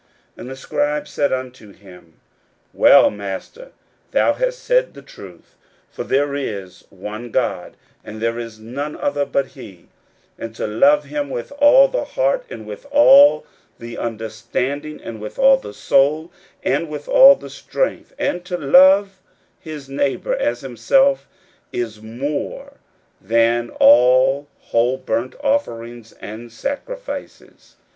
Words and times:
41:012:032 0.35 0.41
And 0.41 0.49
the 0.49 0.55
scribe 0.55 1.07
said 1.07 1.31
unto 1.31 1.71
him, 1.73 2.13
Well, 2.73 3.11
Master, 3.11 3.71
thou 4.09 4.33
hast 4.33 4.57
said 4.63 4.95
the 4.95 5.03
truth: 5.03 5.53
for 5.91 6.03
there 6.03 6.33
is 6.33 6.85
one 6.89 7.29
God; 7.29 7.77
and 8.03 8.19
there 8.19 8.39
is 8.39 8.57
none 8.59 8.95
other 8.95 9.27
but 9.27 9.49
he: 9.49 9.89
41:012:033 10.39 10.39
And 10.39 10.55
to 10.55 10.65
love 10.65 11.03
him 11.05 11.29
with 11.29 11.51
all 11.59 11.87
the 11.87 12.03
heart, 12.03 12.45
and 12.49 12.65
with 12.65 12.87
all 12.89 13.45
the 13.77 13.99
understanding, 13.99 14.99
and 15.03 15.21
with 15.21 15.37
all 15.37 15.57
the 15.57 15.71
soul, 15.71 16.31
and 16.63 16.89
with 16.89 17.07
all 17.07 17.35
the 17.35 17.51
strength, 17.51 18.15
and 18.17 18.43
to 18.45 18.57
love 18.57 19.21
his 19.59 19.87
neighbour 19.87 20.35
as 20.35 20.61
himself, 20.61 21.27
is 21.71 22.01
more 22.01 22.77
than 23.21 23.69
all 23.79 24.47
whole 24.61 24.97
burnt 24.97 25.35
offerings 25.43 26.11
and 26.13 26.51
sacrifices. 26.51 27.75